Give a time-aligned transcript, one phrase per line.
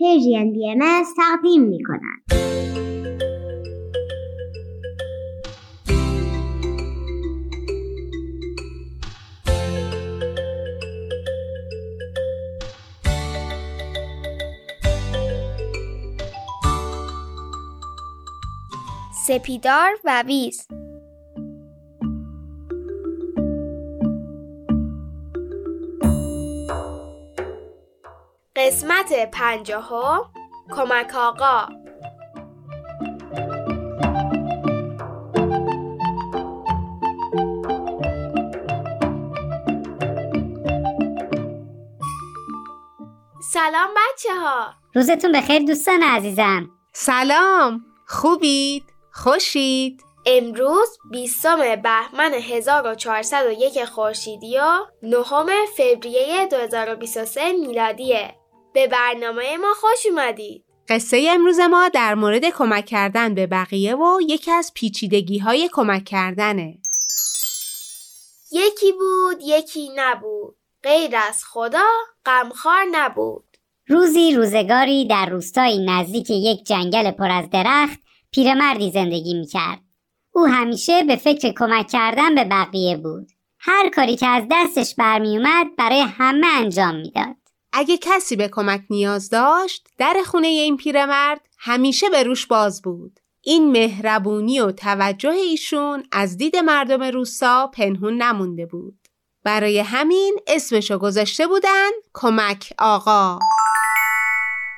[0.00, 2.22] پرژین بی ام تقدیم می کند.
[19.26, 20.68] سپیدار و ویز
[28.68, 30.20] قسمت پنجاهم
[30.76, 31.68] کمک آقا.
[43.52, 46.70] سلام بچه ها روزتون بخیر دوستان عزیزم.
[46.92, 47.84] سلام.
[48.06, 58.37] خوبید؟ خوشید؟ امروز بیستم بهمن 1401 خورشیدی و نهم فوریه 2023 میلادیه.
[58.78, 60.64] به برنامه ما خوش اومدید.
[60.88, 66.04] قصه امروز ما در مورد کمک کردن به بقیه و یکی از پیچیدگی های کمک
[66.04, 66.78] کردنه.
[68.52, 70.56] یکی بود یکی نبود.
[70.82, 71.84] غیر از خدا
[72.26, 73.56] غمخوار نبود.
[73.88, 77.98] روزی روزگاری در روستایی نزدیک یک جنگل پر از درخت
[78.30, 79.80] پیرمردی زندگی می‌کرد.
[80.32, 83.28] او همیشه به فکر کمک کردن به بقیه بود.
[83.58, 87.47] هر کاری که از دستش برمیومد برای همه انجام می‌داد.
[87.78, 93.20] اگه کسی به کمک نیاز داشت در خونه این پیرمرد همیشه به روش باز بود.
[93.42, 98.98] این مهربونی و توجه ایشون از دید مردم روستا پنهون نمونده بود.
[99.44, 103.38] برای همین اسمشو گذاشته بودن کمک آقا.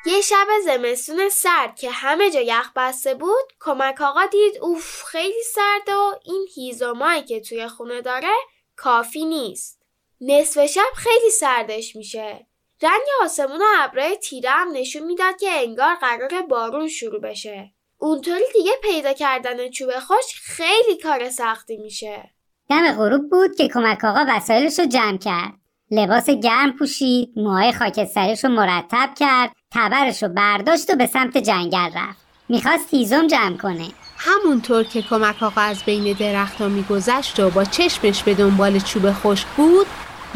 [0.06, 5.42] یه شب زمستون سرد که همه جا یخ بسته بود کمک آقا دید اوف خیلی
[5.54, 8.34] سرده و این هیزومایی که توی خونه داره
[8.76, 9.82] کافی نیست.
[10.20, 12.49] نصف شب خیلی سردش میشه.
[12.82, 17.72] رنگ آسمون و ابرای تیره هم نشون می‌داد که انگار قرار بارون شروع بشه.
[17.98, 22.30] اونطوری دیگه پیدا کردن چوب خوش خیلی کار سختی میشه.
[22.70, 25.52] دم غروب بود که کمک آقا وسایلش رو جمع کرد.
[25.90, 31.90] لباس گرم پوشید موهای خاکستریش رو مرتب کرد تبرش رو برداشت و به سمت جنگل
[31.96, 32.26] رفت.
[32.48, 33.88] می‌خواست هیزم جمع کنه.
[34.16, 39.46] همونطور که کمک آقا از بین درختها میگذشت و با چشمش به دنبال چوب خشک
[39.56, 39.86] بود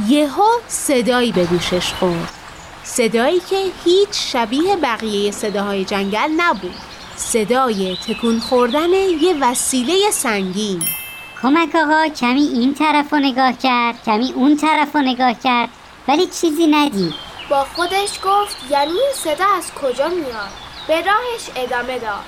[0.08, 2.43] یهو صدایی به گوشش خورد.
[2.84, 6.74] صدایی که هیچ شبیه بقیه صداهای جنگل نبود.
[7.16, 10.82] صدای تکون خوردن یه وسیله سنگین.
[11.42, 15.68] کمک آقا کمی این طرف رو نگاه کرد کمی اون طرف رو نگاه کرد
[16.08, 17.14] ولی چیزی ندید.
[17.50, 20.50] با خودش گفت یعنی این صدا از کجا میاد؟
[20.88, 22.24] به راهش ادامه داد.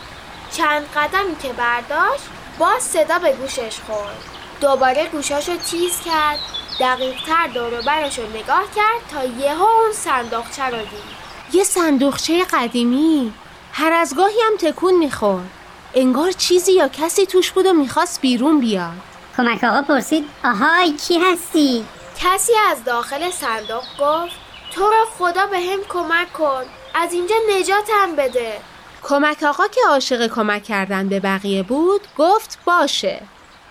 [0.53, 2.25] چند قدمی که برداشت
[2.59, 4.36] باز صدا به گوشش خورد.
[4.61, 6.39] دوباره گوشاشو تیز کرد
[6.81, 11.17] دقیقتر دوروبرش رو نگاه کرد تا یهو اون صندوقچه رو دید.
[11.53, 13.33] یه صندوقچه قدیمی.
[13.72, 15.50] هر از گاهی هم تکون می‌خورد.
[15.95, 18.93] انگار چیزی یا کسی توش بود و می‌خواست بیرون بیاد.
[19.37, 21.84] کمک آقا پرسید آهای کی هستی؟
[22.19, 24.37] کسی از داخل صندوق گفت
[24.75, 26.62] تو رو خدا به هم کمک کن
[26.95, 28.59] از اینجا نجاتم بده.
[29.03, 33.22] کمک آقا که عاشق کمک کردن به بقیه بود گفت باشه.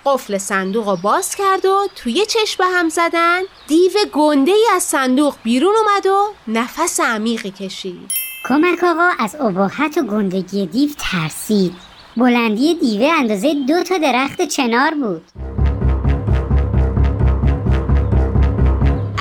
[0.05, 5.35] قفل صندوق رو باز کرد و توی چشم هم زدن دیو گنده ای از صندوق
[5.43, 8.11] بیرون اومد و نفس عمیقی کشید.
[8.49, 11.73] کمک آقا از ابهت و گندگی دیو ترسید.
[12.17, 15.23] بلندی دیوه اندازه دو تا درخت چنار بود.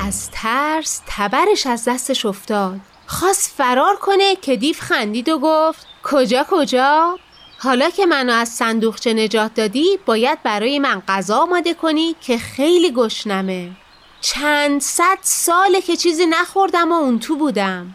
[0.07, 2.81] از ترس تبرش از دستش افتاد.
[3.07, 7.19] خواست فرار کنه که دیو خندید و گفت کجا کجا؟
[7.65, 12.93] حالا که منو از صندوقچه نجات دادی باید برای من غذا آماده کنی که خیلی
[12.93, 13.71] گشنمه.
[14.21, 17.95] چند صد ساله که چیزی نخوردم و اون تو بودم.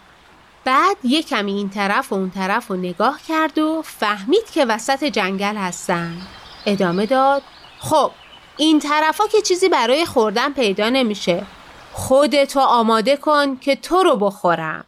[0.66, 5.04] بعد یه کمی این طرف و اون طرف رو نگاه کرد و فهمید که وسط
[5.04, 6.18] جنگل هستن.
[6.66, 7.42] ادامه داد
[7.80, 8.12] خب
[8.58, 11.46] این طرفا که چیزی برای خوردن پیدا نمیشه.
[11.94, 14.86] خودتو آماده کن که تو رو بخورم.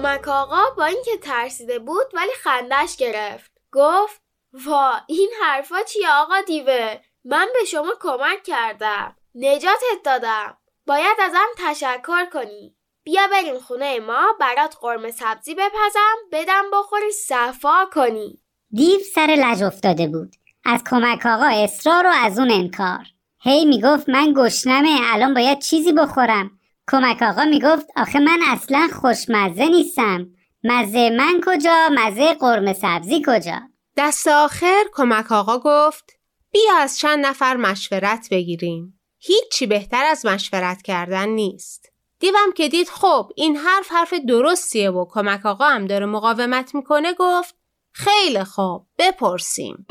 [0.00, 3.52] کمک آقا با اینکه ترسیده بود ولی خندش گرفت.
[3.72, 4.20] گفت
[4.66, 9.16] وا این حرفا چیه آقا دیوه؟ من به شما کمک کردم.
[9.34, 10.56] نجاتت دادم.
[10.86, 12.74] باید ازم تشکر کنی.
[13.04, 18.38] بیا بریم خونه ما برات قرمه سبزی بپزم بدم بخوری صفا کنی.
[18.70, 20.36] دیو سر لج افتاده بود.
[20.64, 23.04] از کمک آقا اصرار و از اون انکار.
[23.40, 26.59] هی می‌گفت من گشنمه الان باید چیزی بخورم.
[26.90, 30.26] کمک آقا می‌گفت آخه من اصلا خوشمزه نیستم.
[30.64, 33.60] مزه من کجا؟ مزه قرمه سبزی کجا؟
[33.96, 36.04] دست آخر کمک آقا گفت
[36.52, 39.00] بیا از چند نفر مشورت بگیریم.
[39.18, 41.92] هیچی بهتر از مشورت کردن نیست.
[42.20, 47.14] دیوم که دید خب این حرف حرف درستیه و کمک آقا هم داره مقاومت می‌کنه
[47.18, 47.56] گفت
[47.92, 49.86] خیلی خوب بپرسیم.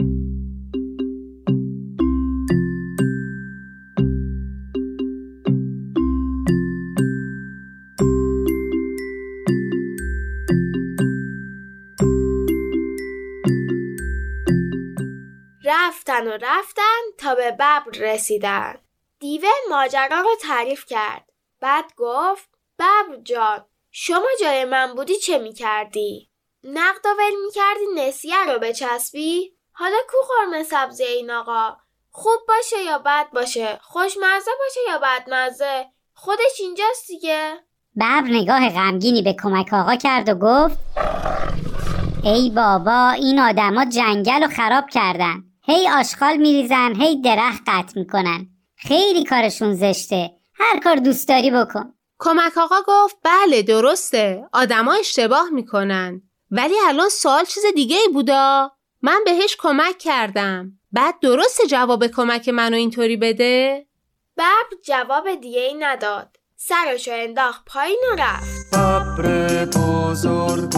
[15.90, 18.76] رفتن و رفتن تا به ببر رسیدن
[19.20, 21.26] دیوه ماجرا رو تعریف کرد
[21.62, 22.50] بعد گفت
[22.80, 26.30] ببر جان شما جای من بودی چه می‌کردی؟
[26.64, 31.78] نقد ول می‌کردی نسیه رو بچسبی؟ حالا کو قرمه سبزی این آقا؟
[32.12, 37.60] خوب باشه یا بد باشه؟ خوشمزه باشه یا بدمزه؟ خودش اینجاست دیگه؟
[37.96, 40.80] ببر نگاه غمگینی به کمک آقا کرد و گفت
[42.24, 48.48] ای بابا این آدما جنگل رو خراب کردن هی آشغال میریزن هی درخت قطع می‌کنن.
[48.78, 50.32] خیلی کارشون زشته.
[50.54, 51.94] هر کار دوست داری بکن.
[52.20, 54.48] کمک آقا گفت بله درسته.
[54.54, 56.22] آدما اشتباه می‌کنن.
[56.52, 58.72] ولی الان سوال چیز دیگه ای بودا.
[59.02, 60.72] من بهش کمک کردم.
[60.92, 63.86] بعد درسته جواب کمک منو اینطوری بده؟
[64.38, 68.76] ببر جواب دیگه ای نداد سرشو انداخت پایین و رفت.
[68.76, 70.70] ببر بزرگ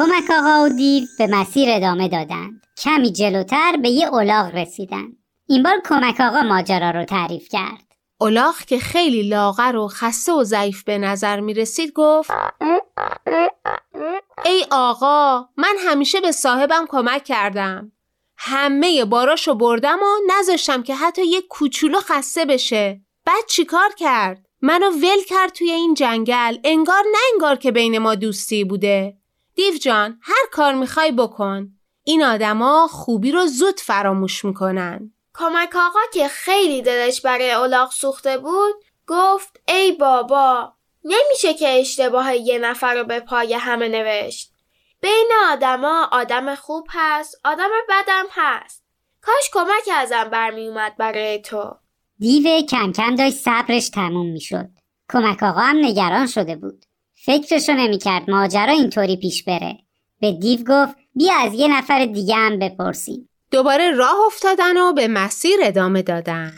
[0.00, 2.62] کمک آقا و دیو به مسیر ادامه دادند.
[2.78, 5.16] کمی جلوتر به یه الاغ رسیدند.
[5.46, 7.84] این بار کمک آقا ماجرا رو تعریف کرد.
[8.20, 12.30] الاغ که خیلی لاغر و خسته و ضعیف به نظر می رسید گفت
[14.44, 17.92] ای آقا من همیشه به صاحبم کمک کردم.
[18.36, 23.00] همه باراشو بردم و نذاشتم که حتی یک کوچولو خسته بشه.
[23.26, 26.56] بعد چیکار کرد؟ منو ول کرد توی این جنگل.
[26.64, 29.19] انگار نه انگار که بین ما دوستی بوده.
[29.60, 31.68] دیو جان هر کار می‌خوای بکن.
[32.04, 35.12] این آدما خوبی رو زود فراموش می‌کنن.
[35.34, 38.74] کمک آقا که خیلی دلش برای الاغ سوخته بود
[39.06, 40.72] گفت ای بابا
[41.04, 44.52] نمیشه که اشتباه یه نفر رو به پای همه نوشت.
[45.00, 48.84] بین آدما آدم خوب هست آدم بدم هست.
[49.22, 51.76] کاش کمک ازم برمی اومد برای تو.
[52.18, 54.68] دیو کم کم داشت صبرش تموم می‌شد.
[55.12, 56.84] کمک آقا هم نگران شده بود.
[57.24, 59.78] فکرشو نمی‌کرد ماجرا اینطوری پیش بره.
[60.20, 63.28] به دیو گفت بیا از یه نفر دیگه هم بپرسیم.
[63.50, 66.52] دوباره راه افتادن و به مسیر ادامه دادن.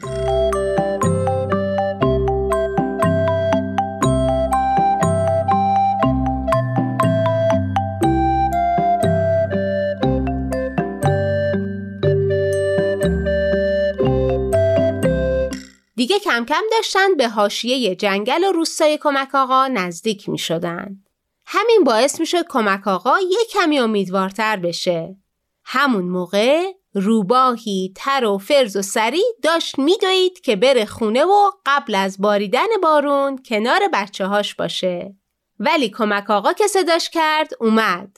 [15.94, 20.96] دیگه کم کم داشتن به حاشیه جنگل و روستای کمک آقا نزدیک می شدن.
[21.46, 25.16] همین باعث می شد کمک آقا یه کمی امیدوارتر بشه.
[25.64, 31.94] همون موقع روباهی تر و فرز و سری داشت میدوید که بره خونه و قبل
[31.94, 35.16] از باریدن بارون کنار بچه هاش باشه.
[35.58, 38.16] ولی کمک آقا که صداش کرد اومد.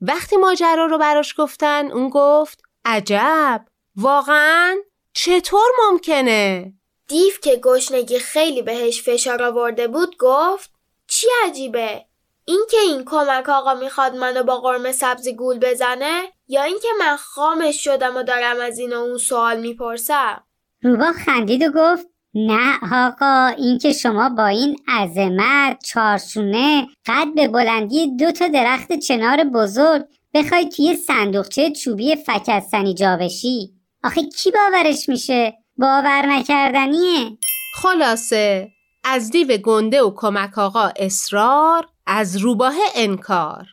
[0.00, 3.64] وقتی ماجرا رو براش گفتن اون گفت عجب
[3.96, 4.76] واقعا
[5.12, 6.75] چطور ممکنه؟
[7.08, 10.70] دیو که گشنگی خیلی بهش فشار آورده بود گفت
[11.06, 12.04] چی عجیبه؟
[12.44, 17.84] اینکه این کمک آقا می‌خواد منو با قرمه سبزی گول بزنه؟ یا اینکه من خامش
[17.84, 20.44] شدم و دارم از این و اون سوال می‌پرسم؟
[20.82, 28.16] روبا خندید و گفت نه آقا اینکه شما با این عظمت چارشونه قد به بلندی
[28.16, 33.72] دو تا درخت چنار بزرگ بخوای توی صندوقچه چوبی فکستنی جا بشی.
[34.04, 37.38] آخه کی باورش میشه؟ باور نکردنیه.
[37.74, 38.68] خلاصه
[39.04, 43.66] از دیو گنده و کمک آقا اصرار از روباه انکار.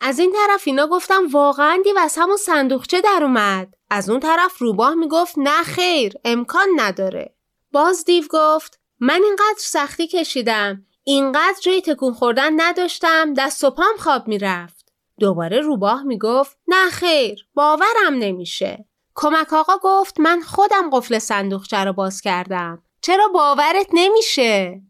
[0.00, 3.74] از این طرف اینا گفتم واقعا دیو از همون صندوقچه در اومد.
[3.90, 7.34] از اون طرف روباه می‌گفت نه خیر امکان نداره.
[7.72, 13.96] باز دیو گفت من اینقدر سختی کشیدم اینقدر جای تکون خوردن نداشتم دست و پام
[13.98, 14.92] خواب می‌رفت.
[15.18, 18.84] دوباره روباه می‌گفت نه خیر باورم نمیشه.
[19.14, 22.82] کمک آقا گفت من خودم قفل صندوقچه رو باز کردم.
[23.00, 24.80] چرا باورت نمیشه؟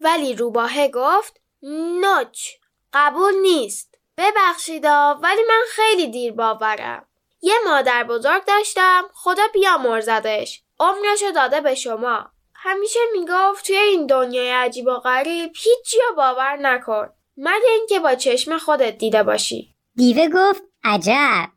[0.00, 2.48] ولی روباهه گفت نوچ
[2.92, 3.94] قبول نیست.
[4.16, 7.06] ببخشیدا ولی من خیلی دیر باورم.
[7.42, 10.62] یه مادر بزرگ داشتم خدا بیامرزدش.
[10.80, 12.30] عمرشو داده به شما.
[12.54, 17.08] همیشه می‌گفت توی این دنیای عجیب و غریب هیچی رو باور نکن.
[17.36, 19.74] مگه اینکه با چشم خودت دیده باشی.
[19.96, 21.48] دیوه گفت عجب.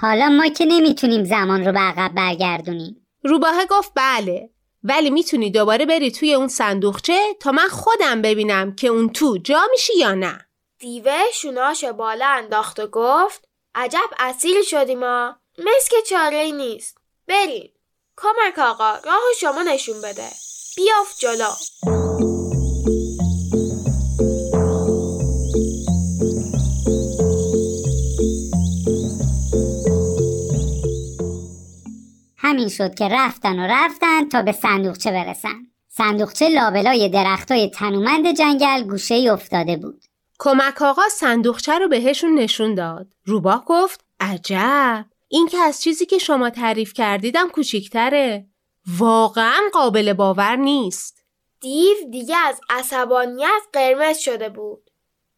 [0.00, 3.06] حالا ما که نمی‌تونیم زمان رو به عقب برگردونیم.
[3.24, 4.50] روباهه گفت بله
[4.84, 9.60] ولی می‌تونی دوباره بری توی اون صندوقچه تا من خودم ببینم که اون تو جا
[9.70, 10.46] میشی یا نه.
[10.78, 16.98] دیوه شوناش بالا انداخت و گفت عجب اصیل شدیم ما مثل که چاره ای نیست.
[17.28, 17.72] بریم.
[18.16, 20.28] کمک آقا راه شما نشون بده.
[20.76, 21.50] بیافت جلو.
[32.52, 35.66] همین شد که رفتن و رفتن تا به صندوقچه برسن.
[35.88, 40.04] صندوقچه لابلای درختای تنومند جنگل گوشه ای افتاده بود.
[40.38, 43.06] کمک آقا صندوقچه رو بهشون نشون داد.
[43.24, 45.04] روباه گفت عجب!
[45.28, 48.46] این که از چیزی که شما تعریف کردیدم کوچیکتره.
[48.98, 51.24] واقعا قابل باور نیست.
[51.60, 54.90] دیو دیگه از عصبانیت قرمز شده بود.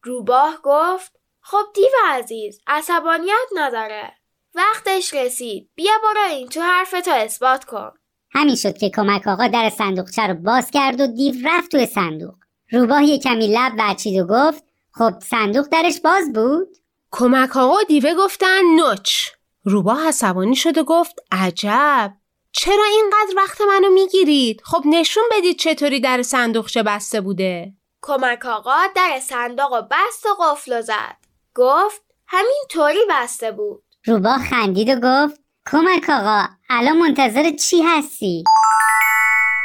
[0.03, 4.13] روباه گفت خب دیو عزیز عصبانیت نداره.
[4.55, 5.69] وقتش رسید.
[5.75, 7.91] بیا برو این تو حرفتو اثبات کن.
[8.31, 12.35] همین شد که کمک آقا در صندوقچه رو باز کرد و دیو رفت توی صندوق.
[12.71, 16.77] روباه یه کمی لب ورچید و گفت خب صندوق درش باز بود؟
[17.11, 19.29] کمک آقا و دیوه گفتن نوچ.
[19.63, 22.13] روباه عصبانی شد و گفت عجب.
[22.51, 27.73] چرا اینقدر وقت منو می‌گیرید؟ خب نشون بدید چطوری در صندوقچه بسته بوده.
[28.01, 31.17] کمک آقا در صندوق و بست و قفل و زد.
[31.55, 33.83] گفت همین طوری بسته بود.
[34.07, 35.39] روباه خندید و گفت
[35.71, 38.43] کمک آقا الان منتظر چی هستی؟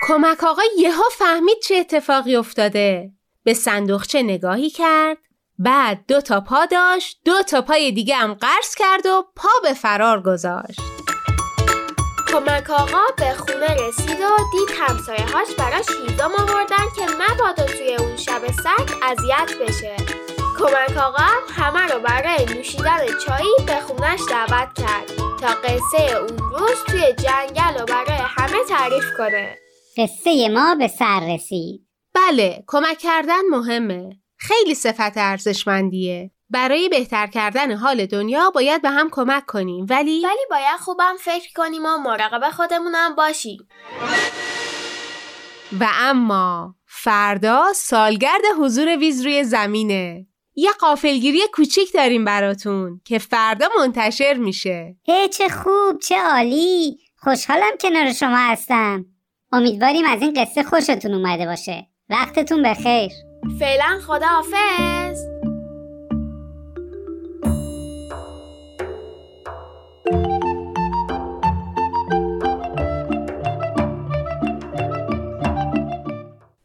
[0.08, 3.10] کمک آقا یهو فهمید چه اتفاقی افتاده.
[3.44, 5.18] به صندوقچه نگاهی کرد
[5.58, 9.74] بعد دو تا پا داشت دو تا پای دیگه هم قرض کرد و پا به
[9.74, 10.80] فرار گذاشت.
[12.32, 17.96] کمک آقا به خونه رسید و دید همسایه هاش براش هیزم آوردن که مبادا توی
[17.96, 20.29] اون شب سگ اذیت بشه.
[20.60, 26.84] کمک آقا همه رو برای نوشیدن چایی به خونش دعوت کرد تا قصه اون روز
[26.86, 29.58] توی جنگل و برای همه تعریف کنه.
[29.96, 31.86] قصه ما به سر رسید.
[32.14, 34.10] بله کمک کردن مهمه.
[34.36, 36.30] خیلی صفت ارزشمندیه.
[36.50, 41.52] برای بهتر کردن حال دنیا باید به هم کمک کنیم ولی؟ ولی باید خوبم فکر
[41.56, 43.68] کنیم و مراقب خودمونم باشیم.
[45.80, 50.26] و اما فردا سالگرد حضور ویز روی زمینه.
[50.54, 54.96] یه قافلگیری کوچیک داریم براتون که فردا منتشر میشه.
[55.04, 56.98] هی چه خوب چه عالی.
[57.16, 59.04] خوشحالم کنار شما هستم.
[59.52, 61.86] امیدواریم از این قصه خوشتون اومده باشه.
[62.08, 63.12] وقتتون بخیر.
[63.58, 65.18] فعلا خداحافظ.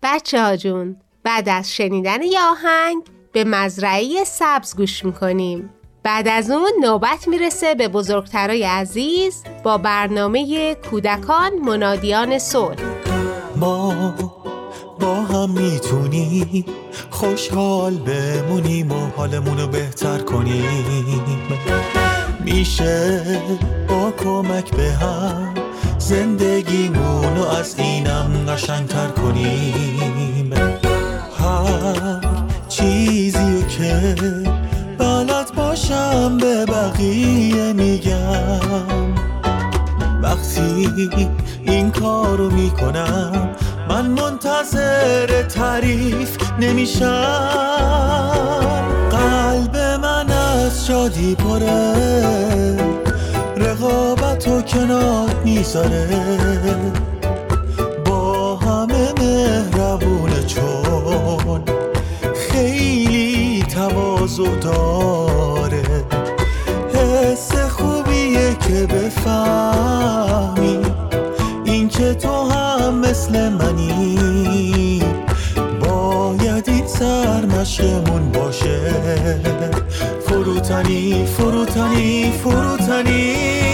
[0.03, 5.69] بچه ها جون بعد از شنیدن یه آهنگ به مزرعه سبز گوش می‌کنیم.
[6.03, 12.75] بعد از اون نوبت می‌رسه به بزرگترای عزیز با برنامه کودکان منادیان صلح.
[13.55, 14.13] ما
[14.99, 16.65] با هم می‌تونیم
[17.09, 21.21] خوشحال بمونیم و حالمون رو بهتر کنیم.
[22.45, 23.21] میشه
[23.89, 25.53] با کمک به هم
[25.97, 30.53] زندگیمون رو از اینم قشنگتر کنیم.
[31.39, 32.44] هر
[32.85, 34.15] چیزی که
[34.97, 39.13] بلد باشم به بقیه میگم.
[40.23, 40.89] وقتی
[41.63, 43.49] این کارو می‌کنم
[43.89, 47.05] من منتظر تعریف نمیشم.
[49.11, 52.77] قلب من از شادی پره
[53.57, 56.07] رقابت و کنار می‌ذاره.
[71.97, 75.03] که تو هم مثل منی.
[75.79, 78.79] باید این سرمشقمون باشه.
[80.27, 83.64] فروتنی فروتنی فروتنی.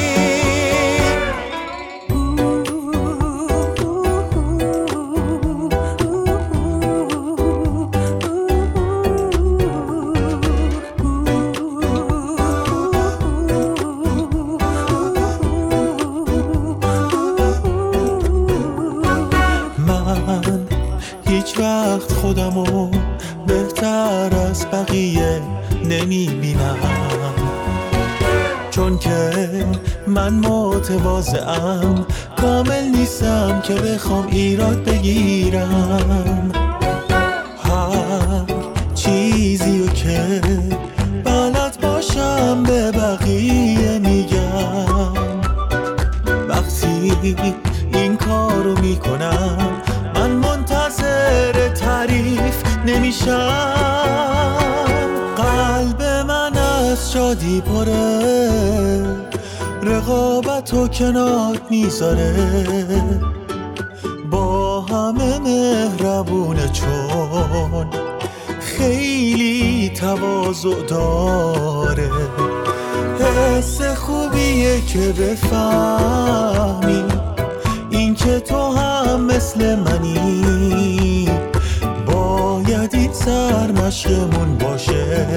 [55.37, 59.03] قلب من از شادی پره.
[59.83, 62.33] رقابت و کنار می‌ذاره.
[64.31, 67.87] با همه مهربونه چون
[68.59, 72.09] خیلی تواضع داره.
[73.19, 77.03] حس خوبیه که بفهمی
[77.89, 80.90] این که تو هم مثل منی.
[83.25, 85.27] سرمشقمون باشه.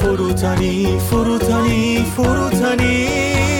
[0.00, 3.57] فروتنی فروتنی فروتنی.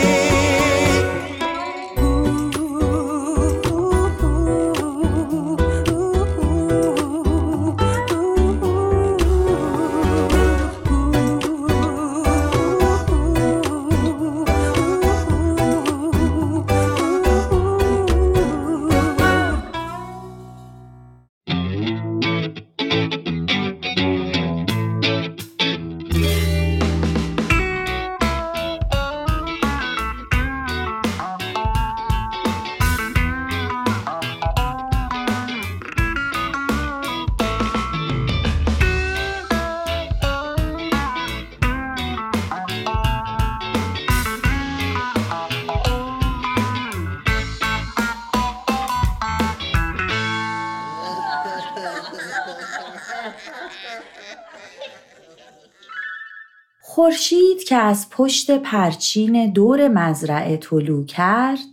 [56.98, 61.66] خورشید که از پشت پرچین دور مزرعه طلوع کرد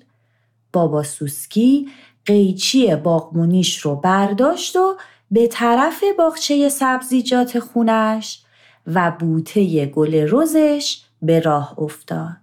[0.73, 1.89] بابا سوسکی
[2.25, 4.97] قیچی باغمونیش رو برداشت و
[5.31, 8.43] به طرف باغچه سبزیجات خونش
[8.87, 12.37] و بوته گل رزش به راه افتاد.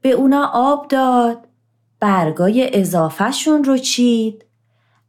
[0.00, 1.48] به اونا آب داد،
[2.00, 4.44] برگای اضافهشون رو چید،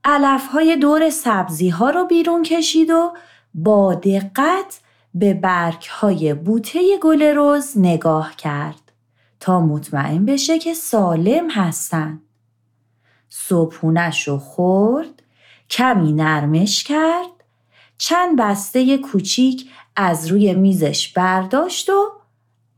[0.03, 3.13] علفهای دور سبزی ها رو بیرون کشید و
[3.53, 4.79] با دقت
[5.19, 8.91] به برگهای بوته گل رز نگاه کرد
[9.39, 12.21] تا مطمئن بشه که سالم هستن.
[13.29, 15.23] صبحونش رو خورد،
[15.69, 17.43] کمی نرمش کرد،
[17.97, 22.11] چند بسته کوچیک از روی میزش برداشت و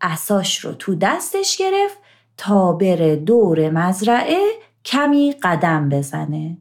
[0.02, 1.98] اساش رو تو دستش گرفت
[2.38, 4.42] تا بره دور مزرعه
[4.86, 6.58] کمی قدم بزنه.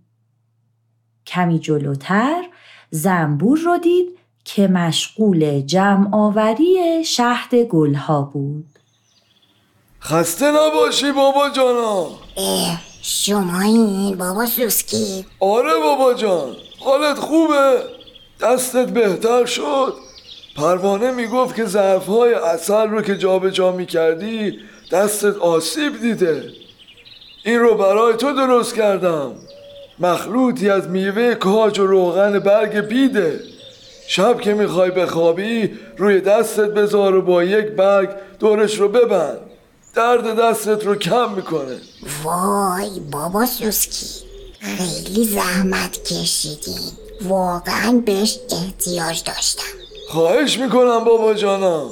[1.26, 2.44] کمی جلوتر
[2.90, 4.17] زنبور رو دید
[4.54, 8.64] که مشغول جمع آوری شهد گلها بود.
[10.02, 12.06] خسته نباشی بابا جانا
[12.36, 15.24] اه شما این بابا سوسکی.
[15.40, 17.82] آره بابا جان حالت خوبه.
[18.40, 19.94] دستت بهتر شد.
[20.56, 24.58] پروانه می‌گفت که ظرفهای اصل رو که جابجا جا می‌کردی
[24.92, 26.50] دستت آسیب دیده.
[27.44, 29.32] این رو برای تو درست کردم.
[29.98, 33.40] مخلوطی از میوه کاج و روغن برگ بیده.
[34.10, 39.40] شب که می‌خوای بخوابی روی دستت بذار و با یک برگ دورش رو ببند.
[39.94, 41.78] درد دستت رو کم می‌کنه.
[42.24, 44.26] وای بابا سوسکی
[44.60, 46.92] خیلی زحمت کشیدین
[47.22, 49.62] واقعا بهش احتیاج داشتم.
[50.08, 51.90] خواهش می‌کنم بابا جانم.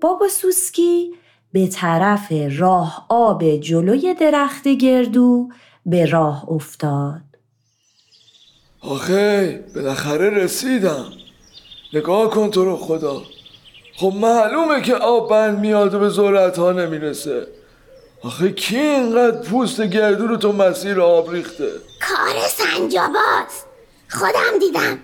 [0.00, 1.14] بابا سوسکی
[1.52, 5.48] به طرف راه آب جلوی درخت گردو
[5.86, 7.20] به راه افتاد.
[8.80, 11.04] آخه بالاخره رسیدم.
[11.92, 13.22] نگاه کن تو رو خدا.
[13.96, 17.46] خب معلومه که آب بند میاد و به ذرت ها نمی‌رسه.
[18.22, 21.72] آخه کی اینقدر پوست گردو رو تو مسیر آب ریخته؟
[22.08, 23.66] کار سنجاباست.
[24.08, 24.98] خودم دیدم.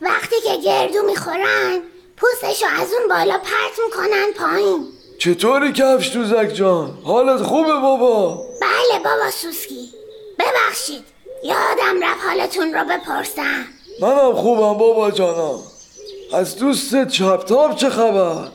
[0.00, 1.78] وقتی که گردو می‌خورن
[2.16, 4.88] پوستشو از اون بالا پرت می‌کنن پایین.
[5.24, 9.88] چطوری کفش دوزک جان؟ حالت خوبه بابا؟ بله بابا سوسکی.
[10.38, 11.04] ببخشید.
[11.44, 13.64] یادم رفت حالتون رو بپرسم.
[14.00, 15.58] منم خوبم بابا جانم.
[16.32, 18.48] از دوستت چپتاب چه خبر؟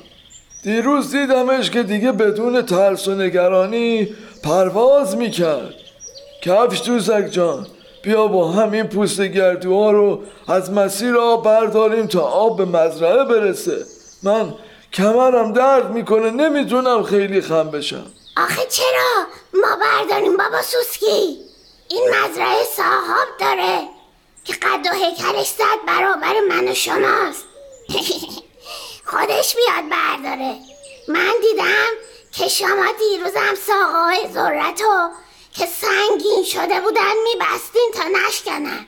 [0.64, 5.74] دیروز دیدمش که دیگه بدون ترس و نگرانی پرواز می‌کرد.
[6.42, 7.68] کفش دوزک جان.
[8.04, 13.86] بیا با همین پوست گردوها رو از مسیر آب برداریم تا آب به مزرعه برسه.
[14.24, 14.54] من
[14.94, 18.12] کمرم درد می‌کنه نمی‌تونم خیلی خم بشم.
[18.38, 21.38] آخه چرا؟ ما برداریم بابا سوسکی.
[21.90, 23.80] این مزرعه صاحب داره
[24.44, 27.46] که قد و هیکلش صد برابر من و شماست.
[29.12, 30.56] خودش بیاد برداره.
[31.08, 31.92] من دیدم
[32.32, 35.10] که شما دیروزم ساقای ذرتو
[35.52, 38.88] که سنگین شده بودن میبستین تا نشکنن.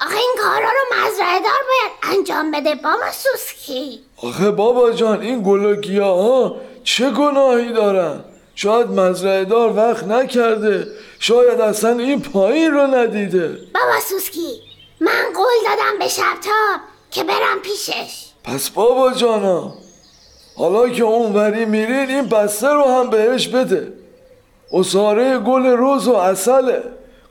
[0.00, 4.00] آخه این کارا رو مزرعه دار باید انجام بده بابا سوسکی.
[4.22, 10.04] آخه بابا جان این گل و گیاه ها چه گناهی دارن؟ شاید مزرعه دار وقت
[10.04, 10.86] نکرده
[11.18, 13.48] شاید اصلا این پایین رو ندیده.
[13.48, 14.60] بابا سوسکی
[15.00, 16.80] من قول دادم به شبتاب
[17.10, 18.26] که برم پیشش.
[18.44, 19.72] پس بابا جانا
[20.56, 23.92] حالا که اونوری میرین این بسته رو هم بهش بده.
[24.72, 26.82] اصاره گل روز و اصله.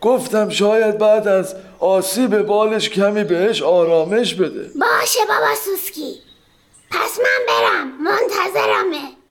[0.01, 4.61] گفتم شاید بعد از آسیب بالش کمی بهش آرامش بده.
[4.79, 6.15] باشه بابا سوسکی.
[6.91, 8.03] پس من برم.
[8.03, 9.24] منتظرمه.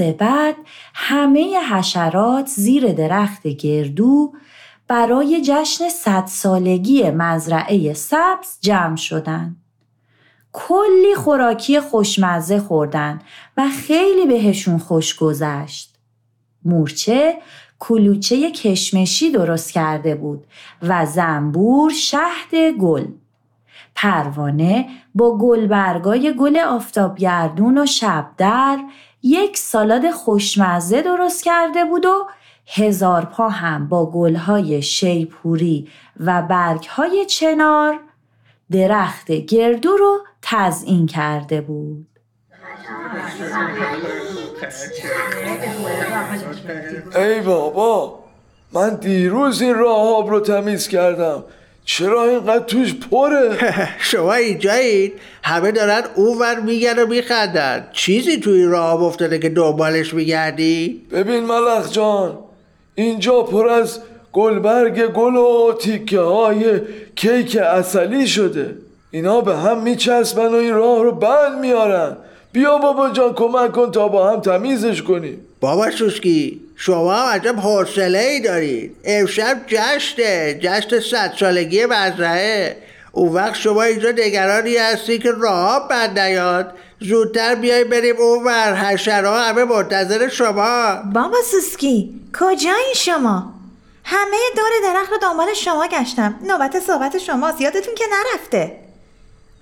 [0.00, 0.54] روز بعد
[0.94, 4.32] همه حشرات زیر درخت گردو
[4.88, 9.56] برای جشن صد سالگی مزرعه سبز جمع شدند.
[10.52, 13.20] کلی خوراکی خوشمزه خوردن
[13.56, 15.94] و خیلی بهشون خوش گذشت.
[16.64, 17.34] مورچه
[17.78, 20.46] کلوچه کشمشی درست کرده بود
[20.82, 23.06] و زنبور شهد گل.
[23.94, 28.78] پروانه با گلبرگای گل آفتابگردون و شبدر
[29.24, 32.26] یک سالاد خوشمزه درست کرده بود و
[32.66, 35.88] هزار پا هم با گلهای شیپوری
[36.20, 38.00] و برگهای چنار
[38.72, 42.06] درخت گردو رو تزئین کرده بود.
[47.16, 48.18] ای بابا
[48.72, 51.44] من دیروز این راه رو تمیز کردم
[51.84, 53.58] چرا اینقدر توش پره؟
[54.10, 55.12] شما اینجایید.
[55.42, 57.88] همه دارن اونور میگن و میخندن.
[57.92, 62.38] چیزی توی راه افتاده که دنبالش میگردی؟ ببین ملخ جان
[62.94, 64.00] اینجا پر از
[64.32, 66.80] گلبرگ گل و تیکه های
[67.14, 68.76] کیک اصلی شده.
[69.10, 72.16] اینا به هم میچسبن و این راه رو بند میارن.
[72.52, 75.40] بیا بابا جان کمک کن تا با هم تمیزش کنیم.
[75.60, 78.96] بابا سوسکی شما هم عجب حوصله ای دارید.
[79.04, 82.76] امشب جشنه جشن صد سالگی مزرعه.
[83.12, 86.74] اون وقت شما اینجا نگرانی هستی که راه بند نیاد.
[87.00, 88.74] زودتر بیای بریم اون ور.
[88.74, 90.96] حشرها همه منتظر شما.
[91.14, 93.54] بابا سوسکی کجایی شما؟
[94.04, 96.34] همه دور درخت رو دنبال شما گشتم.
[96.46, 98.84] نوبت صحبت شماست یادتون که نرفته.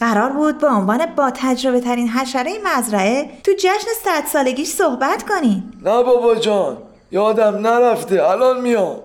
[0.00, 5.62] قرار بود به عنوان با تجربه ترین حشره مزرعه تو جشن صد سالگیش صحبت کنین
[5.82, 6.78] نه بابا جان.
[7.14, 9.00] یادم نرفته الان میام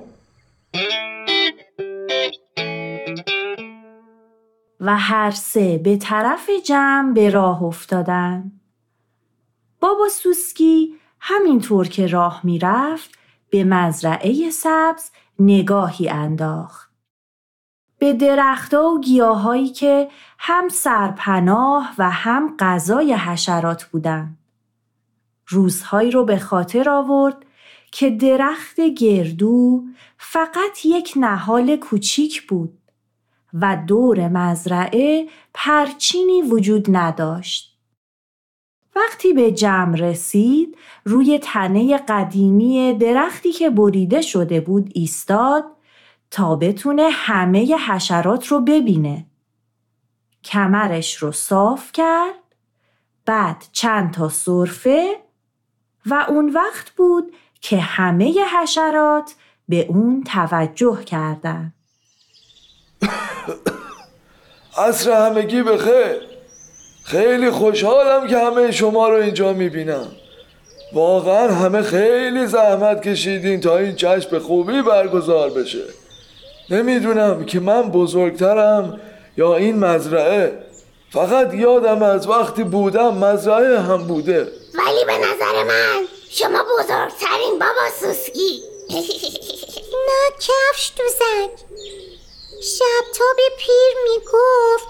[4.80, 8.52] و هر سه به طرف جمع به راه افتادن.
[9.80, 13.10] بابا سوسکی همینطور که راه می‌رفت
[13.50, 16.91] به مزرعه سبز نگاهی انداخت.
[18.00, 24.38] به درختها و گیاهایی که هم سرپناه و هم غذای حشرات بودند.
[25.48, 27.47] روزهایی رو به خاطر آورد
[27.91, 29.84] که درخت گردو
[30.17, 32.78] فقط یک نهال کوچیک بود
[33.54, 37.78] و دور مزرعه پرچینی وجود نداشت.
[38.95, 45.63] وقتی به جمع رسید روی تنه قدیمی درختی که بریده شده بود ایستاد
[46.32, 49.26] تا بتونه همه حشرات رو ببینه.
[50.43, 52.56] کمرش رو صاف کرد
[53.26, 55.19] بعد چند تا صرفه
[56.06, 57.32] و اون وقت بود
[57.69, 59.34] که همه حشرات
[59.69, 61.73] به اون توجه کردند.
[64.77, 66.21] عصر همگی بخیر
[67.03, 70.08] خیلی خوشحالم که همه شما رو اینجا می‌بینم.
[70.93, 75.84] واقعا همه خیلی زحمت کشیدین تا این جشن به خوبی برگزار بشه.
[76.69, 78.99] نمی‌دونم که من بزرگترم
[79.38, 80.63] یا این مزرعه.
[81.10, 84.41] فقط یادم از وقتی بودم مزرعه هم بوده.
[84.73, 88.63] ولی به نظر من شما بزرگترین بابا سوسکی.
[90.08, 91.63] نه کفش تو زد
[92.62, 94.88] شبتاب پیر می‌گفت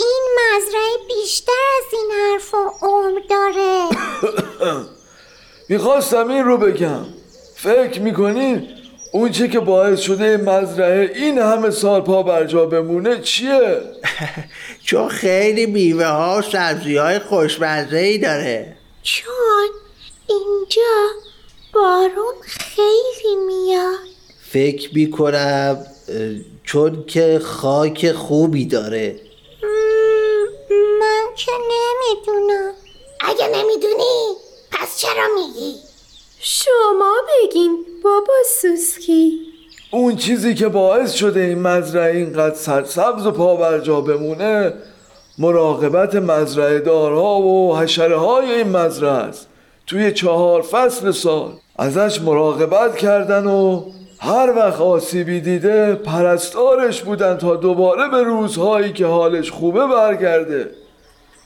[0.00, 3.84] این مزرعه بیشتر از این حرف و عمر داره.
[5.68, 7.06] می‌خواستم این رو بگم.
[7.56, 8.68] فکر می‌کنین
[9.12, 13.80] اون چه که باعث شده این مزرعه این همه سال پا بر جا بمونه چیه؟
[14.86, 18.76] چون خیلی میوه ها و سبزی های خوشمزه ای داره.
[19.02, 19.89] چون؟
[20.30, 21.08] اینجا
[21.74, 23.98] بارون خیلی میاد.
[24.50, 25.86] فکر می‌کنم
[26.64, 29.20] چون که خاک خوبی داره.
[29.62, 32.72] مم، من که نمی‌دونم.
[33.20, 34.34] اگه نمی‌دونی
[34.70, 35.74] پس چرا میگی؟
[36.40, 39.40] شما بگین بابا سوسکی.
[39.92, 44.72] اون چیزی که باعث شده این مزرعه اینقدر سرسبز و پا بر جا بمونه
[45.38, 49.46] مراقبت مزرعه دارها و حشره های این مزرعه است.
[49.90, 53.84] توی چهار فصل سال ازش مراقبت کردن و
[54.18, 60.70] هر وقت آسیبی دیده پرستارش بودن تا دوباره به روزهایی که حالش خوبه برگرده.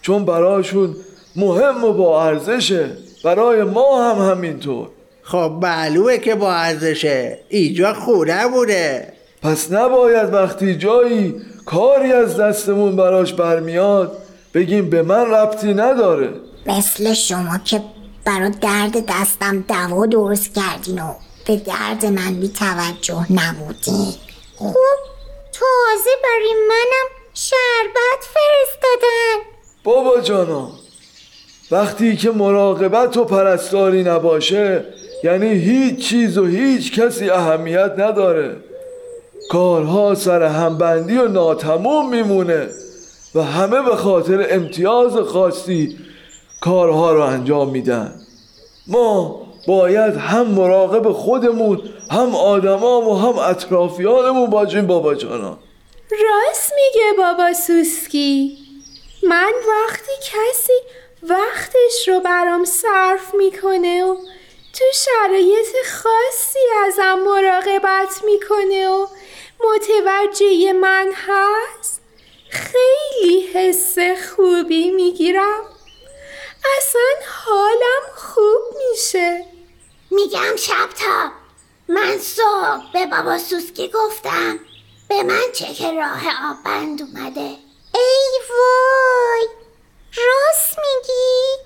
[0.03, 0.97] چون براشون
[1.37, 2.91] مهم و با ارزشه.
[3.25, 4.89] برای ما هم همینطور.
[5.23, 7.39] خب معلومه که با ارزشه.
[7.49, 9.13] اینجا خونه بوده.
[9.43, 11.35] پس نباید وقتی جایی
[11.67, 14.19] کاری از دستمون براش برمیاد
[14.55, 16.29] بگیم به من ربطی نداره.
[16.67, 17.81] مثل شما که
[18.25, 21.15] برا درد دستم دوا درست کردین و
[21.47, 24.15] به درد من بی توجه نبودین
[24.57, 24.75] خب
[25.53, 29.51] تازه برای منم شربت فرستادن.
[29.85, 30.69] بابا جانا
[31.71, 34.85] وقتی که مراقبت و پرستاری نباشه
[35.25, 38.57] یعنی هیچ چیز و هیچ کسی اهمیت نداره.
[39.51, 42.69] کارها سر همبندی و ناتموم میمونه
[43.35, 45.99] و همه به خاطر امتیاز خاصی
[46.61, 48.21] کارها رو انجام میدن.
[48.87, 55.59] ما باید هم مراقب خودمون هم آدمام و هم اطرافیانمون باشیم بابا جانا.
[56.11, 58.59] راست میگه بابا سوسکی.
[59.29, 60.73] من وقتی کسی
[61.23, 64.15] وقتش رو برام صرف می‌کنه و
[64.73, 69.07] تو شرایط خاصی ازم مراقبت می‌کنه و
[69.61, 72.01] متوجه من هست
[72.49, 73.97] خیلی حس
[74.37, 75.65] خوبی می‌گیرم.
[76.79, 77.11] اصلا
[77.45, 79.47] حالم خوب میشه.
[80.11, 81.33] میگم شبتا.
[81.89, 84.61] من صبح به بابا سوسکی گفتم.
[85.09, 87.57] به من چک راه آب بند اومده.
[87.95, 89.49] ای وای.
[90.17, 91.57] راست میگی؟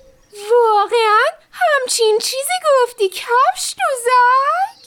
[0.51, 4.79] واقعا همچین چیزی گفتی کفش دوزک؟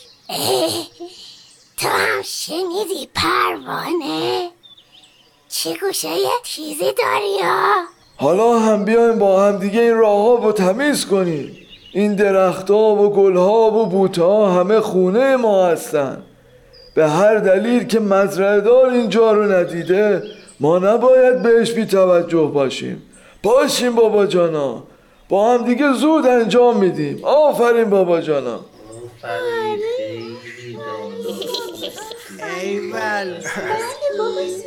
[1.77, 4.53] تو هم شنیدی پروانه؟
[5.49, 7.85] چه گوشه تیزی داری ها؟
[8.23, 11.57] حالا هم بیایم با هم دیگه این راه ها رو تمیز کنیم.
[11.93, 16.23] این درختها و گلها و بوتها همه خونه ما هستن.
[16.95, 20.23] به هر دلیل که مزرعه دار اینجا رو ندیده
[20.61, 23.03] ما نباید بهش بی توجه باشیم.
[23.43, 24.83] باشیم بابا جانا.
[25.29, 27.25] با هم دیگه زود انجام میدیم.
[27.25, 28.61] آفرین بابا جانا.
[32.61, 33.35] ایول
[34.19, 34.62] بابا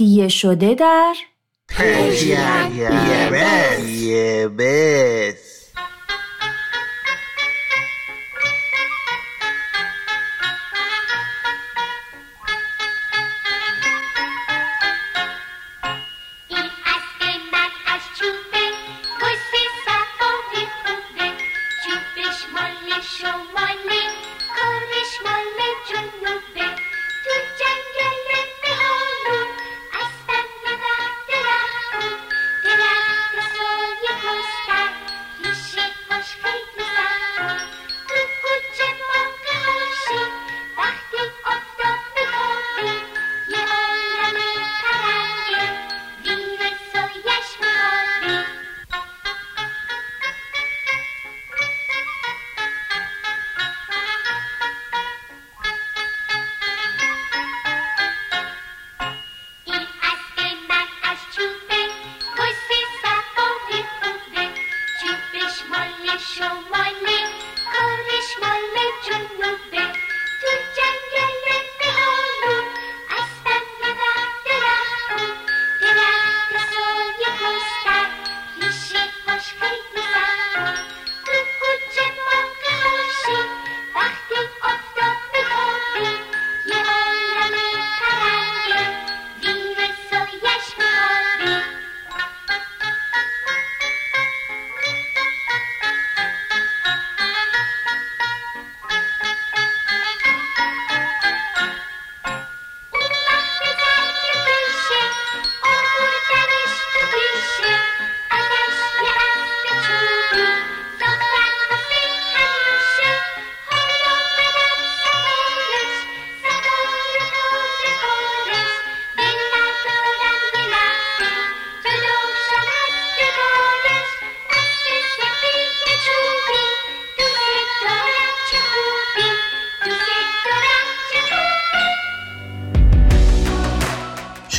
[0.00, 1.14] تهیه شده در
[3.86, 4.48] یه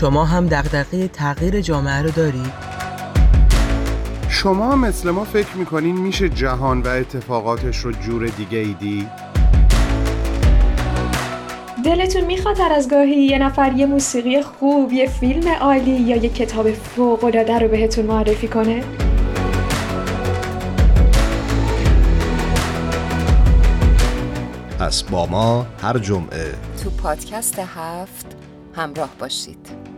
[0.02, 2.54] شما هم دغدغه تغییر جامعه رو دارید؟
[4.30, 9.08] شما مثل ما فکر می‌کنین میشه جهان و اتفاقاتش رو جور دیگه ای دید؟
[11.86, 16.30] دلتون می‌خواد هر از گاهی یه نفر یه موسیقی خوب، یه فیلم عالی یا یه
[16.30, 18.84] کتاب فوق‌العاده رو بهتون معرفی کنه؟
[24.80, 28.26] پس با ما هر جمعه تو پادکست هفت
[28.76, 29.91] همراه باشید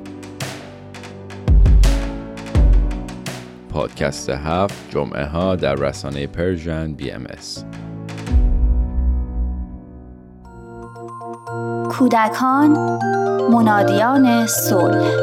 [3.74, 7.28] پادکست هفت جمعه ها در رسانه Persian BM.
[11.90, 12.70] کودکان
[13.52, 15.18] منادیان صلح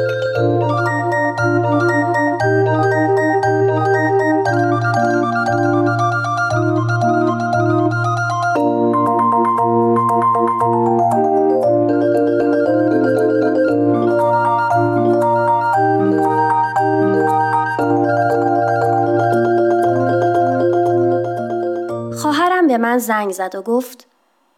[22.91, 24.07] من زنگ زد و گفت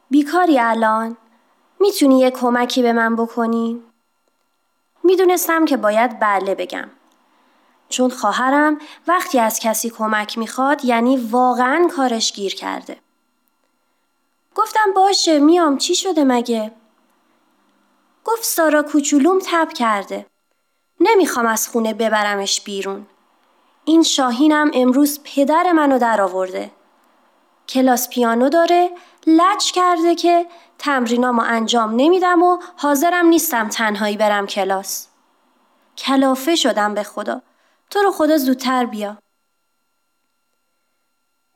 [0.10, 1.17] بیکاری الان
[1.80, 3.84] می‌تونی یه کمکی به من بکنی؟
[5.04, 6.89] می‌دونستم که باید بله بگم.
[7.89, 12.98] چون خواهرم وقتی از کسی کمک می‌خواد یعنی واقعا کارش گیر کرده.
[14.56, 16.72] گفتم باشه میام چی شده مگه؟
[18.26, 20.26] گفت سارا کوچولوم تب کرده.
[21.00, 23.06] نمی‌خوام از خونه ببرمش بیرون.
[23.86, 26.72] این شاهینم امروز پدر منو در آورده.
[27.69, 28.89] کلاس پیانو داره
[29.28, 30.47] لج کرده که
[30.78, 35.08] تمرینامو انجام نمیدم و حاضرم نیستم تنهایی برم کلاس.
[35.97, 37.41] کلافه شدم به خدا.
[37.89, 39.17] تو رو خدا زودتر بیا.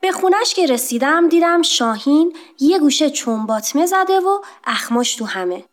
[0.00, 5.64] به خونش که رسیدم دیدم شاهین یه گوشه چونباتمه زده و اخماش تو همه.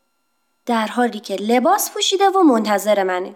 [0.66, 3.36] در حالی که لباس پوشیده و منتظر منه.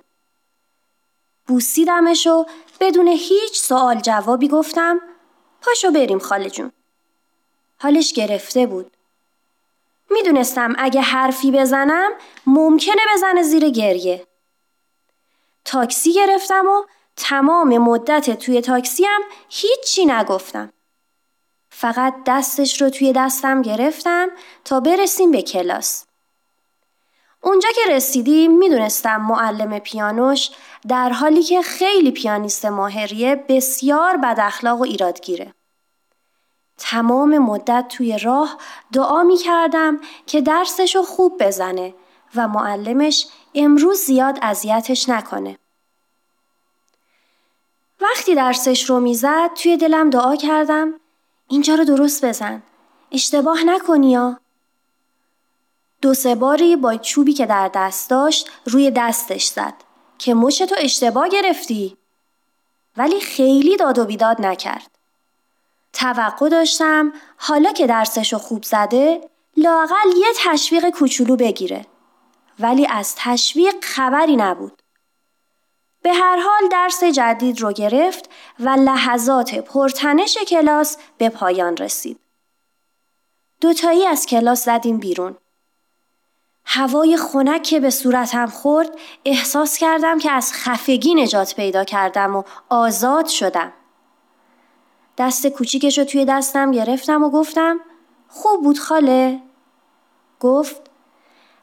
[1.48, 2.46] بوسیدمش و
[2.80, 5.02] بدون هیچ سوال جوابی گفتم
[5.62, 6.72] پاشو بریم خاله جون.
[7.82, 8.92] حالش گرفته بود.
[10.10, 12.12] می‌دونستم اگه حرفی بزنم
[12.46, 14.28] ممکنه بزنه زیر گریه.
[15.66, 16.84] تاکسی گرفتم و
[17.16, 20.74] تمام مدت توی تاکسی هم هیچی نگفتم.
[21.70, 24.30] فقط دستش رو توی دستم گرفتم
[24.66, 26.06] تا برسیم به کلاس.
[27.42, 30.50] اونجا که رسیدیم می‌دونستم معلم پیانوش
[30.88, 35.54] در حالی که خیلی پیانیست ماهریه بسیار بد اخلاق و ایرادگیره.
[36.80, 38.58] تمام مدت توی راه
[38.94, 41.94] دعا می کردم که درسشو خوب بزنه
[42.36, 45.58] و معلمش امروز زیاد اذیتش نکنه.
[48.02, 50.94] وقتی درسش رو می‌زد توی دلم دعا کردم
[51.48, 52.64] اینجا رو درست بزن.
[53.12, 54.40] اشتباه نکنی یا.
[56.02, 59.74] دو سه باری با چوبی که در دست داشت روی دستش زد
[60.18, 61.98] که مشتو اشتباه گرفتی.
[62.98, 64.99] ولی خیلی داد و بیداد نکرد.
[65.94, 69.22] توقع داشتم حالا که درسشو خوب زده
[69.58, 71.86] لاقل یه تشویق کوچولو بگیره.
[72.60, 74.82] ولی از تشویق خبری نبود.
[76.02, 82.20] به هر حال درس جدید رو گرفت و لحظات پرتنش کلاس به پایان رسید.
[83.62, 85.38] دوتایی از کلاس زدیم بیرون.
[86.66, 88.90] هوای خنک که به صورتم خورد
[89.26, 93.74] احساس کردم که از خفگی نجات پیدا کردم و آزاد شدم.
[95.20, 97.80] دست کوچیکش رو توی دستم گرفتم و گفتم
[98.28, 99.42] خوب بود خاله؟
[100.40, 100.82] گفت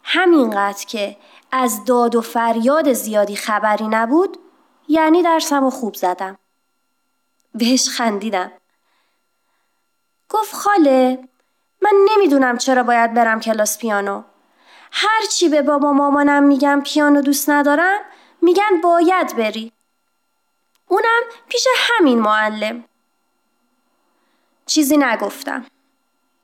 [0.04, 1.16] همینقدر که
[1.52, 4.38] از داد و فریاد زیادی خبری نبود
[4.88, 6.38] یعنی درسم رو خوب زدم.
[7.54, 8.52] بهش خندیدم.
[10.28, 11.28] گفت خاله
[11.82, 14.22] من نمی‌دونم چرا باید برم کلاس پیانو.
[14.92, 18.00] هر چی به بابا مامانم میگم پیانو دوست ندارم
[18.42, 19.72] میگن باید بری.
[20.88, 22.84] اونم پیش همین معلم.
[24.66, 25.66] چیزی نگفتم.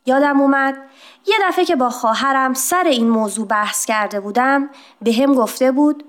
[0.06, 0.90] یادم اومد
[1.26, 4.70] یه دفعه که با خواهرم سر این موضوع بحث کرده بودم
[5.02, 6.04] به هم گفته بود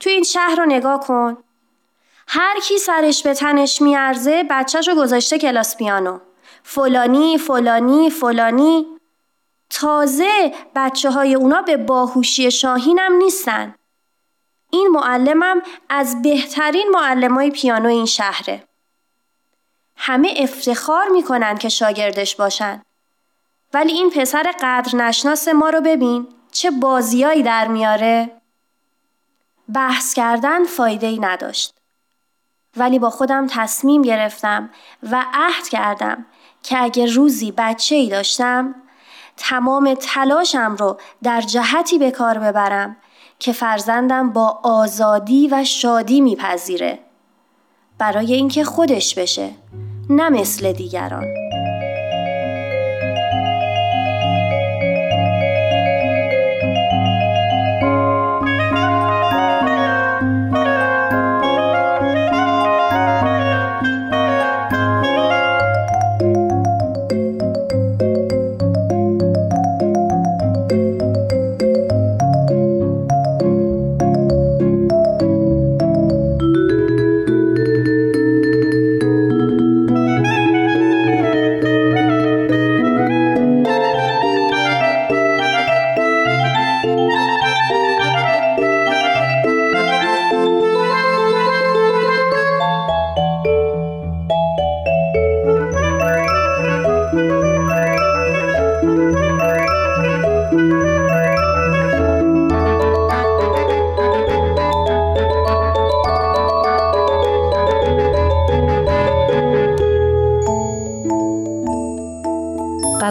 [0.00, 1.36] تو این شهر رو نگاه کن.
[2.28, 6.18] هر کی سرش به تنش میارزه بچهش رو گذاشته کلاس پیانو.
[6.62, 8.86] فلانی فلانی فلانی
[9.70, 13.74] تازه بچه های اونا به باهوشی شاهینم نیستن.
[14.70, 18.67] این معلمم از بهترین معلمای پیانو این شهره.
[19.98, 22.82] همه افتخار می‌کنن که شاگردش باشن.
[23.74, 28.30] ولی این پسر قدر نشناس ما رو ببین چه بازیایی در میاره.
[29.74, 31.74] بحث کردن فایده ای نداشت.
[32.76, 34.70] ولی با خودم تصمیم گرفتم
[35.02, 36.26] و عهد کردم
[36.62, 38.74] که اگه روزی بچه ای داشتم
[39.36, 42.96] تمام تلاشم رو در جهتی به کار ببرم
[43.38, 46.98] که فرزندم با آزادی و شادی میپذیره
[47.98, 49.50] برای اینکه خودش بشه
[50.10, 51.47] نه مثل دیگران.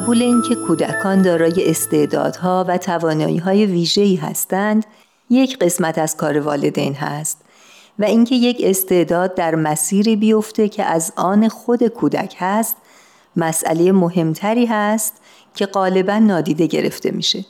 [0.07, 4.85] قبول اینکه کودکان دارای استعدادها و توانایی‌های ویژه‌ای هستند
[5.29, 7.41] یک قسمت از کار والدین هست
[7.99, 12.75] و اینکه یک استعداد در مسیری بیفته که از آن خود کودک هست
[13.35, 15.13] مسئله مهمتری هست
[15.55, 17.45] که غالبا نادیده گرفته میشه.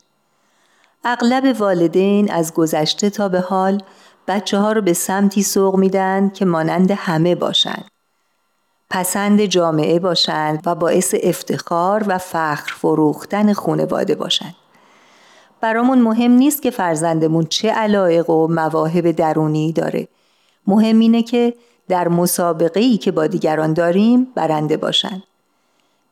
[1.03, 3.82] اغلب والدین از گذشته تا به حال
[4.28, 7.97] بچه ها رو به سمتی سوق میدن که مانند همه باشند
[8.90, 14.56] پسند جامعه باشند و باعث افتخار و فخر فروختن خانواده باشند.
[15.62, 20.08] برامون مهم نیست که فرزندمون چه علایق و مواهب درونی داره.
[20.68, 21.54] مهم اینه که
[21.88, 25.24] در مسابقه ای که با دیگران داریم برنده باشند.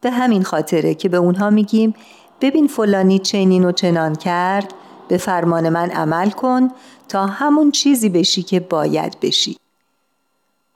[0.01, 1.93] به همین خاطره که به اونها میگیم
[2.41, 4.73] ببین فلانی چنین و چنان کرد
[5.07, 6.69] به فرمان من عمل کن
[7.07, 9.57] تا همون چیزی بشی که باید بشی.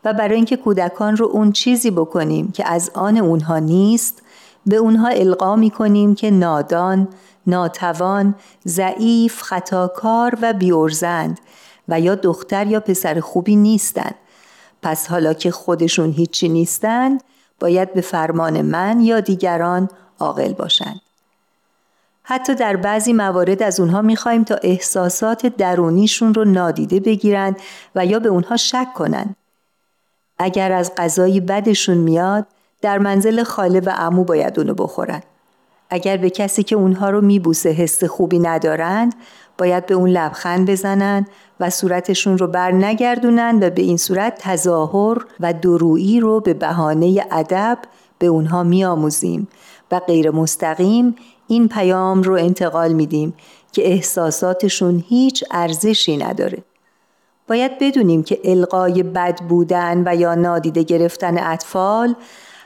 [0.04, 4.22] و برای اینکه کودکان رو اون چیزی بکنیم که از آن اونها نیست
[4.66, 7.08] به اونها القا می کنیم که نادان،
[7.48, 8.36] ناتوان،
[8.68, 11.40] ضعیف، خطاکار و بیورزند
[11.88, 14.16] و یا دختر یا پسر خوبی نیستند.
[14.82, 17.24] پس حالا که خودشون هیچی نیستند
[17.60, 19.90] باید به فرمان من یا دیگران
[20.20, 21.02] عاقل باشند.
[22.24, 27.58] حتی در بعضی موارد از اونها می‌خوایم تا احساسات درونیشون رو نادیده بگیرند
[27.96, 29.36] و یا به اونها شک کنند.
[30.40, 32.46] اگر از غذایی بدشون میاد
[32.82, 35.22] در منزل خاله و امو باید اونو بخورن.
[35.90, 39.16] اگر به کسی که اونها رو میبوسه حس خوبی ندارند
[39.58, 41.26] باید به اون لبخند بزنن
[41.60, 47.26] و صورتشون رو بر نگردونن و به این صورت تظاهر و درویی رو به بهانه
[47.32, 47.78] ادب
[48.20, 49.48] به اونها میآموزیم
[49.92, 51.16] و غیر مستقیم
[51.48, 53.34] این پیام رو انتقال میدیم
[53.72, 56.64] که احساساتشون هیچ ارزشی نداره.
[57.50, 62.16] باید بدونیم که القای بد بودن و یا نادیده گرفتن اطفال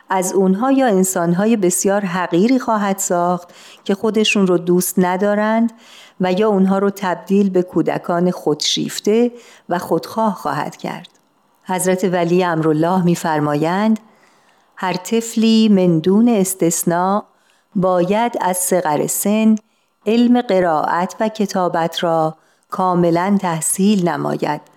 [0.10, 3.54] از اونها یا انسانهای بسیار حقیری خواهد ساخت
[3.84, 5.74] که خودشون رو دوست ندارند
[6.22, 9.32] و یا اونها رو تبدیل به کودکان خودشیفته
[9.70, 11.08] و خودخواه خواهد کرد.
[11.64, 14.00] حضرت ولی امرالله میفرمایند
[14.76, 17.24] هر طفلی من دون استثناء
[17.76, 19.56] باید از صغر سن
[20.06, 22.36] علم قرائت و کتابت را
[22.70, 24.73] کاملا تحصیل نماید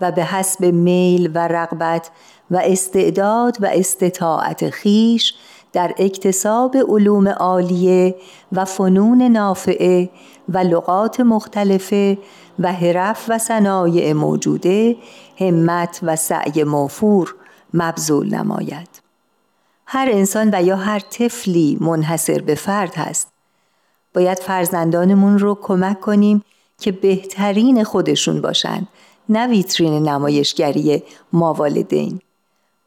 [0.00, 2.10] و به حسب میل و رغبت
[2.50, 5.34] و استعداد و استطاعت خیش
[5.72, 8.14] در اکتساب علوم عالیه
[8.52, 10.10] و فنون نافعه
[10.48, 12.18] و لغات مختلفه
[12.58, 14.96] و حرف و صنایع موجوده
[15.38, 17.34] همت و سعی موفور
[17.74, 18.88] مبذول نماید.
[19.86, 23.28] هر انسان و یا هر طفلی منحصر به فرد هست.
[24.14, 26.44] باید فرزندانمون رو کمک کنیم
[26.78, 28.88] که بهترین خودشون باشند
[29.28, 31.02] نه ویترین نمایشگری
[31.32, 32.20] ما والدین.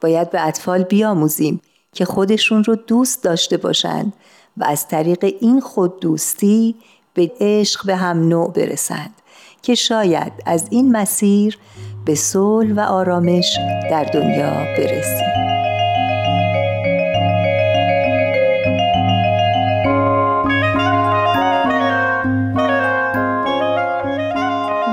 [0.01, 1.61] باید به اطفال بیاموزیم
[1.93, 4.13] که خودشون رو دوست داشته باشند
[4.57, 6.75] و از طریق این خود دوستی
[7.13, 9.13] به عشق به هم نوع برسند
[9.61, 11.57] که شاید از این مسیر
[12.05, 13.57] به صلح و آرامش
[13.91, 15.47] در دنیا برسیم.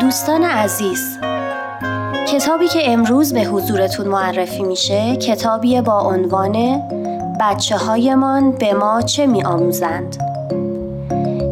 [0.01, 1.19] دوستان عزیز
[2.29, 6.83] کتابی که امروز به حضورتون معرفی میشه کتابی با عنوان
[7.41, 10.17] بچه هایمان به ما چه می آموزند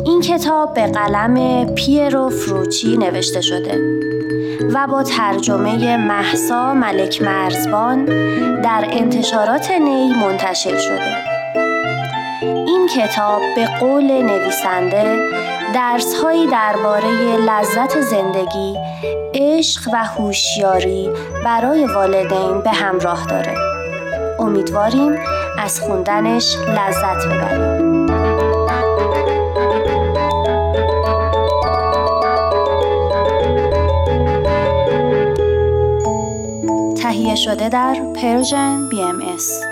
[0.04, 3.80] این کتاب به قلم پیرو فروچی نوشته شده
[4.74, 8.04] و با ترجمه محسا ملک مرزبان
[8.60, 11.16] در انتشارات نی منتشر شده.
[12.42, 15.18] این کتاب به قول نویسنده
[15.74, 18.78] درسهایی درباره لذت زندگی،
[19.34, 21.10] عشق و هوشیاری
[21.44, 23.54] برای والدین به همراه داره.
[24.38, 25.12] امیدواریم
[25.58, 28.06] از خوندنش لذت ببریم.
[36.94, 39.71] تهیه شده در پرژن BMS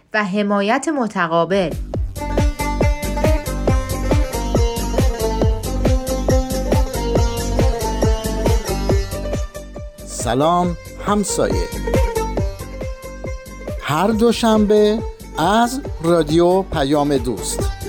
[0.13, 1.73] و حمایت متقابل.
[10.05, 11.67] سلام همسایه.
[13.81, 14.99] هر دوشنبه
[15.37, 17.80] از رادیو پیام دوست.